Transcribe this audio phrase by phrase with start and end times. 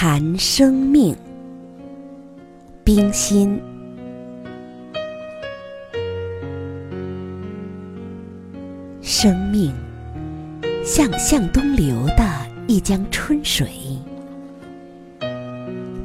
[0.00, 1.12] 谈生命，
[2.84, 3.60] 冰心。
[9.02, 9.74] 生命
[10.84, 12.24] 像向东流的
[12.68, 13.68] 一江春水，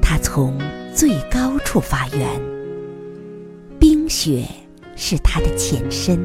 [0.02, 0.58] 它从
[0.92, 2.28] 最高处发源，
[3.80, 4.44] 冰雪
[4.96, 6.18] 是它的前身，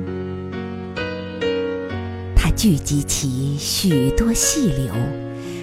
[2.34, 4.94] 它聚集起许多细流。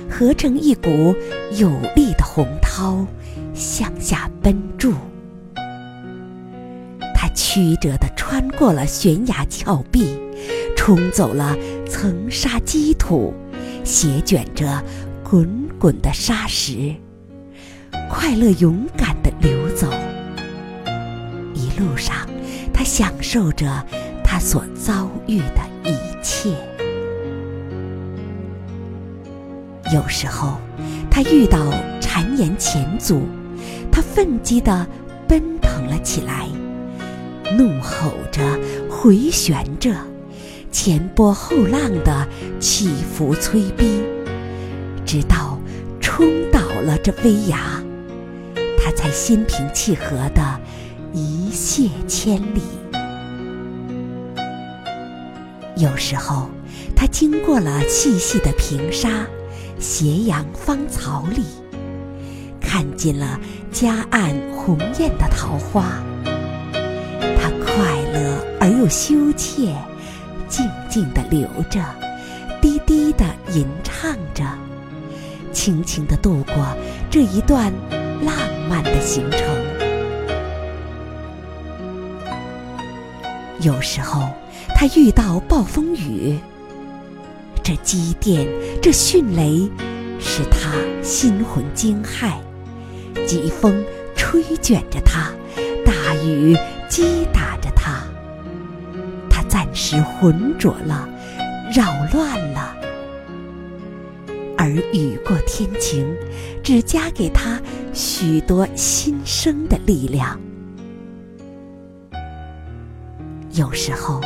[0.09, 1.15] 合成一股
[1.57, 3.05] 有力的洪涛，
[3.53, 4.93] 向下奔注。
[7.13, 10.17] 它曲折地穿过了悬崖峭壁，
[10.75, 13.33] 冲走了层沙积土，
[13.83, 14.83] 斜卷着
[15.23, 16.93] 滚滚的沙石，
[18.09, 19.89] 快乐勇敢地流走。
[21.53, 22.15] 一路上，
[22.73, 23.85] 他享受着
[24.23, 26.55] 他所遭遇的一切。
[29.93, 30.57] 有时候，
[31.11, 33.27] 他遇到谗言前阻，
[33.91, 34.85] 他奋激地
[35.27, 36.47] 奔腾了起来，
[37.55, 38.41] 怒吼着，
[38.89, 39.95] 回旋着，
[40.71, 42.27] 前波后浪的
[42.59, 44.01] 起伏催逼，
[45.05, 45.59] 直到
[46.01, 47.57] 冲倒了这飞崖，
[48.77, 50.59] 他才心平气和地
[51.13, 52.61] 一泻千里。
[55.77, 56.49] 有时候，
[56.95, 59.27] 他经过了细细的平沙。
[59.87, 61.43] 斜阳芳草里，
[62.59, 63.39] 看见了
[63.71, 66.03] 夹岸红艳的桃花。
[67.39, 69.75] 它快乐而又羞怯，
[70.49, 71.79] 静静地流着，
[72.59, 73.23] 低低地
[73.53, 74.43] 吟唱着，
[75.53, 76.65] 轻轻地度过
[77.11, 77.71] 这一段
[78.23, 78.35] 浪
[78.67, 79.39] 漫的行程。
[83.61, 84.27] 有时候，
[84.75, 86.39] 他遇到暴风雨。
[87.65, 88.47] 这积电，
[88.79, 89.67] 这迅雷，
[90.19, 90.69] 使他
[91.01, 92.33] 心魂惊骇；
[93.25, 93.83] 疾风
[94.15, 95.31] 吹卷着他，
[95.83, 96.55] 大雨
[96.87, 98.03] 击打着他。
[99.31, 101.09] 他暂时浑浊了，
[101.75, 102.75] 扰乱了，
[104.55, 106.05] 而雨过天晴，
[106.61, 107.59] 只加给他
[107.93, 110.39] 许多新生的力量。
[113.53, 114.21] 有时候。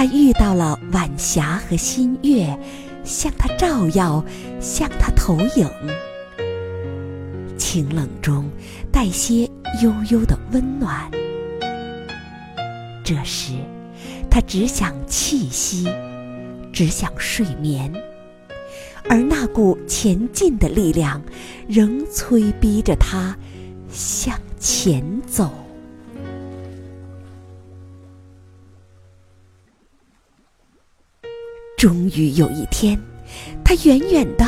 [0.00, 2.58] 他遇到了晚霞和新月，
[3.04, 4.24] 向他照耀，
[4.58, 5.68] 向他投影。
[7.58, 8.48] 清冷中
[8.90, 9.42] 带些
[9.82, 11.10] 悠悠的温暖。
[13.04, 13.52] 这时，
[14.30, 15.86] 他只想气息，
[16.72, 17.92] 只想睡眠，
[19.06, 21.20] 而那股前进的力量，
[21.68, 23.36] 仍催逼着他
[23.90, 25.52] 向前走。
[31.80, 33.00] 终于有一天，
[33.64, 34.44] 他远远地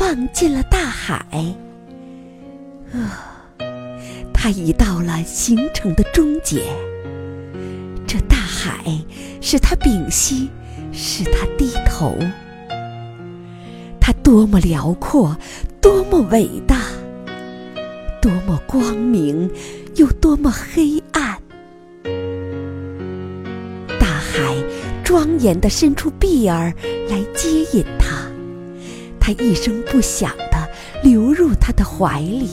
[0.00, 1.22] 望见了大海。
[2.94, 3.44] 啊，
[4.32, 6.62] 他已到了行程的终结。
[8.06, 8.82] 这大海
[9.42, 10.48] 使他屏息，
[10.94, 12.16] 使他低头。
[14.00, 15.36] 它多么辽阔，
[15.78, 16.86] 多么伟大，
[18.22, 19.50] 多么光明，
[19.96, 21.02] 又多么黑
[25.12, 26.72] 庄严地伸出臂儿
[27.10, 28.16] 来接引他，
[29.20, 30.66] 他一声不响地
[31.04, 32.48] 流入他的怀里。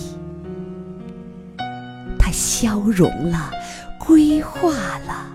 [2.19, 3.49] 他消融了，
[3.97, 4.73] 归化
[5.07, 5.33] 了，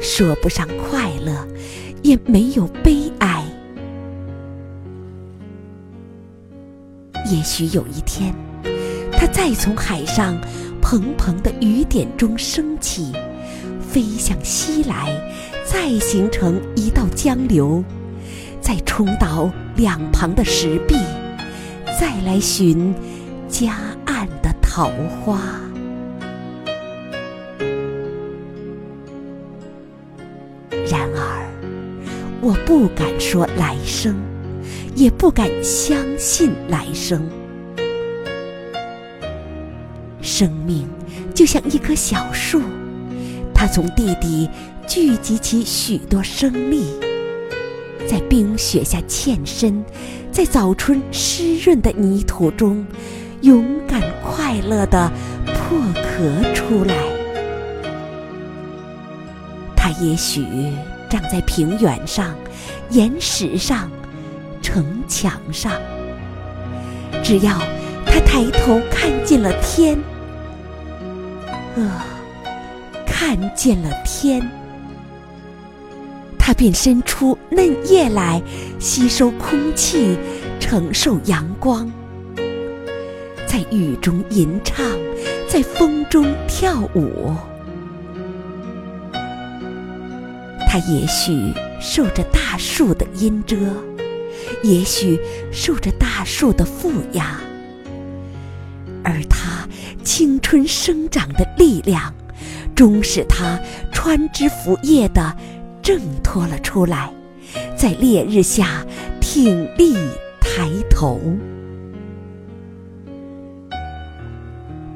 [0.00, 1.46] 说不上快乐，
[2.02, 3.44] 也没有悲哀。
[7.30, 8.34] 也许有一天，
[9.12, 10.36] 他再从海上
[10.82, 13.12] 蓬蓬的雨点中升起。
[13.90, 15.08] 飞向西来，
[15.70, 17.84] 再形成一道江流，
[18.58, 20.94] 再冲倒两旁的石壁，
[22.00, 22.94] 再来寻
[23.48, 23.76] 夹
[24.06, 24.90] 岸的桃
[25.20, 25.38] 花。
[30.90, 31.46] 然而，
[32.40, 34.16] 我不敢说来生，
[34.94, 37.22] 也不敢相信来生。
[40.22, 40.88] 生命
[41.34, 42.62] 就像一棵小树。
[43.54, 44.48] 它从地底
[44.88, 46.86] 聚集起许多生力，
[48.08, 49.84] 在冰雪下欠身，
[50.32, 52.86] 在早春湿润的泥土中，
[53.42, 55.12] 勇敢快乐地
[55.44, 56.94] 破壳出来。
[59.76, 60.42] 它也许
[61.10, 62.34] 长在平原上、
[62.88, 63.90] 岩石上、
[64.62, 65.72] 城墙上，
[67.22, 67.58] 只要
[68.06, 69.98] 它抬头看见了天，
[71.76, 72.02] 呃。
[73.06, 74.48] 看见了天，
[76.48, 78.42] 它便伸出嫩叶来
[78.78, 80.16] 吸收空气，
[80.58, 81.92] 承受阳光。
[83.46, 84.82] 在雨中吟唱，
[85.46, 87.34] 在风中跳舞。
[90.66, 91.52] 他也许
[91.82, 93.54] 受着大树的阴遮，
[94.62, 95.20] 也许
[95.52, 97.38] 受着大树的负压，
[99.04, 99.68] 而他
[100.02, 102.14] 青春生长的力量，
[102.74, 103.60] 终使他
[103.92, 105.36] 穿枝拂叶的
[105.88, 107.10] 挣脱了出来，
[107.74, 108.84] 在烈日下
[109.22, 109.94] 挺立
[110.38, 111.18] 抬头。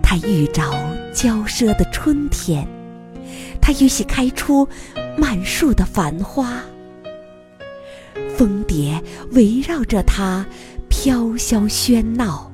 [0.02, 0.62] 他遇着
[1.14, 2.68] 娇奢的春天，
[3.58, 4.68] 他允许开出
[5.16, 6.60] 满树的繁花，
[8.36, 10.44] 蜂蝶围绕着他
[10.90, 12.52] 飘萧喧闹，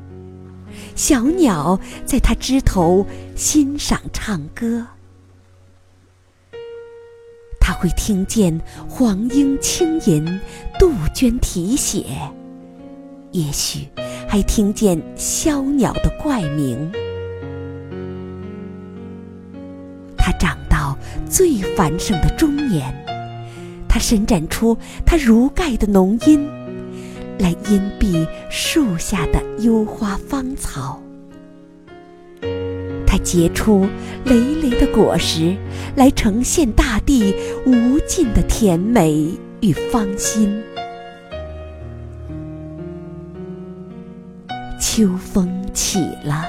[0.94, 4.86] 小鸟在他枝头欣赏唱歌。
[7.68, 10.40] 他会听见黄莺轻吟，
[10.78, 12.02] 杜鹃啼血，
[13.32, 13.86] 也许
[14.26, 16.90] 还听见枭鸟的怪鸣。
[20.16, 20.96] 他长到
[21.28, 22.90] 最繁盛的中年，
[23.86, 24.74] 他伸展出
[25.04, 26.48] 他如盖的浓荫，
[27.38, 31.02] 来荫蔽树下的幽花芳草。
[33.06, 33.86] 他结出
[34.24, 35.56] 累累的果实，
[35.96, 37.34] 来呈现大地
[37.66, 40.62] 无尽的甜美与芳心。
[44.80, 46.44] 秋风起了。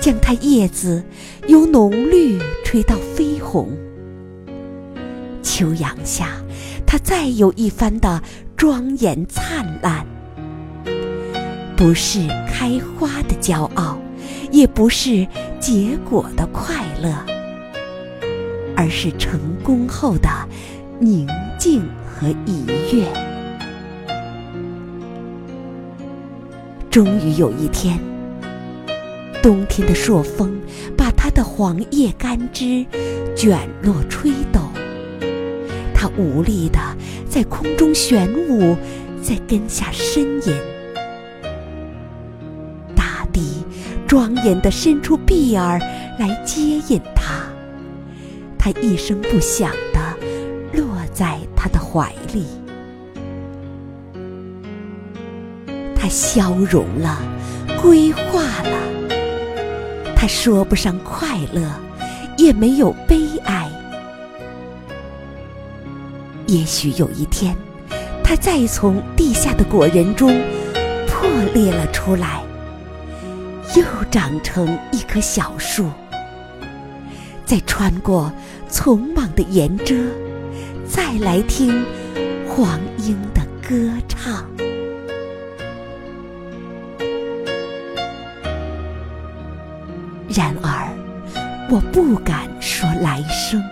[0.00, 1.02] 将它叶子
[1.48, 3.68] 由浓绿吹到绯红，
[5.42, 6.40] 秋阳下，
[6.86, 8.22] 它再有一番的
[8.56, 10.06] 庄严灿烂。
[11.76, 13.98] 不是开花的骄傲，
[14.52, 15.26] 也不是
[15.58, 17.12] 结果的快乐，
[18.78, 20.28] 而是成功后的
[21.00, 21.26] 宁
[21.58, 23.04] 静和愉悦。
[26.88, 27.98] 终于有一天。
[29.42, 30.60] 冬天的朔风
[30.96, 32.86] 把它的黄叶干枝
[33.34, 34.60] 卷落吹抖，
[35.92, 36.78] 它无力地
[37.28, 38.76] 在空中旋舞，
[39.20, 40.56] 在根下呻吟。
[42.94, 43.64] 大地
[44.06, 45.78] 庄严地伸出臂儿
[46.18, 47.37] 来接引它，
[48.58, 50.16] 它一声不响地
[50.72, 52.46] 落在他的怀里，
[55.96, 57.22] 它消融了，
[57.80, 58.78] 归化了。
[60.14, 61.62] 他说不上快乐，
[62.36, 63.70] 也没有悲哀。
[66.46, 67.56] 也许有一天，
[68.24, 70.28] 他再从地下的果仁中
[71.06, 72.42] 破裂了出来，
[73.76, 75.88] 又长成一棵小树，
[77.48, 78.30] 再穿过
[78.68, 79.94] 丛莽的岩遮，
[80.86, 81.82] 再来听
[82.46, 84.46] 黄莺的歌唱。
[90.28, 90.94] 然而，
[91.70, 93.64] 我不敢说来生，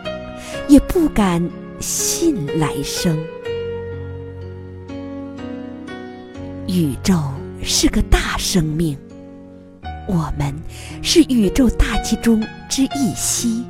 [0.68, 1.46] 也不敢
[1.78, 3.14] 信来生。
[6.66, 7.14] 宇宙
[7.62, 8.96] 是个大生命，
[10.06, 10.54] 我们
[11.02, 13.64] 是宇宙大气中之一息。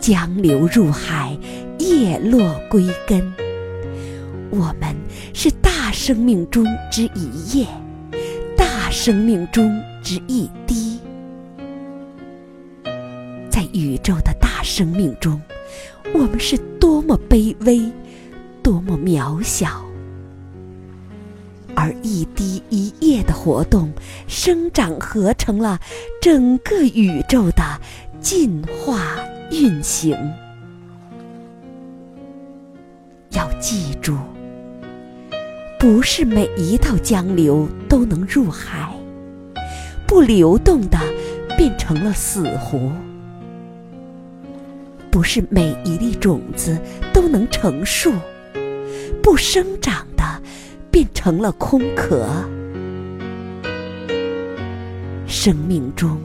[0.00, 1.36] 江流入海，
[1.78, 3.20] 叶落归根。
[4.50, 4.96] 我们
[5.32, 7.66] 是大生命中之一叶，
[8.56, 10.98] 大生命中之一滴。
[13.48, 15.40] 在宇宙的大生命中，
[16.12, 17.80] 我们是多么卑微，
[18.62, 19.84] 多么渺小，
[21.80, 23.90] 而一滴一叶的活动，
[24.28, 25.80] 生长合成了
[26.20, 27.62] 整个宇宙的
[28.20, 29.16] 进化
[29.50, 30.14] 运行。
[33.30, 34.14] 要记住，
[35.78, 38.94] 不是每一道江流都能入海，
[40.06, 40.98] 不流动的
[41.56, 42.92] 变成了死湖。
[45.10, 46.78] 不是每一粒种子
[47.10, 48.12] 都能成树，
[49.22, 50.06] 不生长
[51.00, 52.26] 变成了空壳。
[55.26, 56.20] 生命中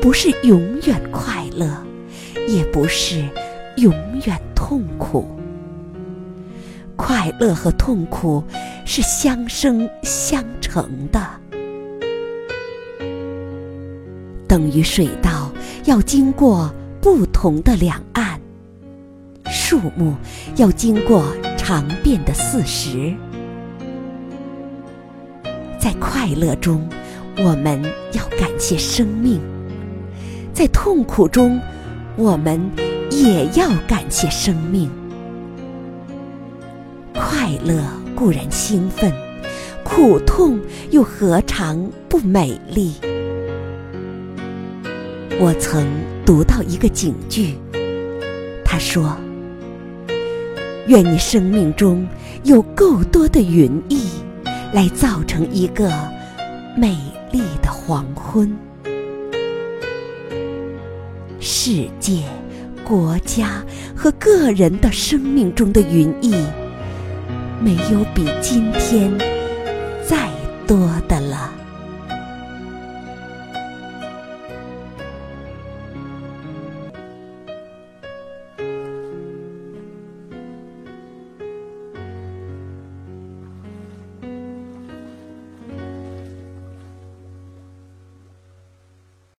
[0.00, 1.66] 不是永远快乐，
[2.46, 3.28] 也不是
[3.78, 3.92] 永
[4.24, 5.26] 远痛苦。
[6.94, 8.44] 快乐和痛苦
[8.84, 11.20] 是相生相成的，
[14.46, 15.50] 等于水稻
[15.84, 16.72] 要经过。
[17.00, 18.40] 不同的两岸，
[19.46, 20.14] 树木
[20.54, 21.24] 要经过
[21.58, 23.12] 长变的四时。
[25.82, 26.88] 在快乐中，
[27.38, 29.40] 我们要感谢生命；
[30.54, 31.60] 在痛苦中，
[32.14, 32.60] 我们
[33.10, 34.88] 也要感谢生命。
[37.12, 37.82] 快乐
[38.14, 39.12] 固然兴奋，
[39.82, 40.56] 苦痛
[40.92, 42.92] 又何尝不美丽？
[45.40, 45.84] 我曾
[46.24, 47.56] 读到一个警句，
[48.64, 49.16] 他说
[50.86, 52.06] ：“愿你生命中
[52.44, 53.98] 有够多的云翳，
[54.72, 55.90] 来造成一个
[56.76, 56.96] 美
[57.30, 58.50] 丽的黄昏。”
[61.38, 62.22] 世界、
[62.82, 63.62] 国家
[63.94, 66.34] 和个人的生命中的云翳，
[67.60, 69.12] 没有比今天
[70.04, 70.28] 再
[70.66, 71.21] 多的。